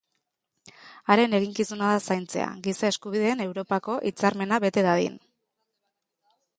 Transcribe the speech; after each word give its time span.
Haren 1.15 1.35
eginkizuna 1.39 1.91
da 1.97 2.01
zaintzea 2.09 2.49
Giza 2.69 2.89
Eskubideen 2.95 3.47
Europako 3.47 4.01
Hitzarmena 4.11 4.63
bete 4.69 4.89
dadin. 4.91 5.25